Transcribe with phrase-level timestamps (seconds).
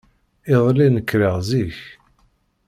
[0.53, 1.77] Iḍelli, nekreɣ zik.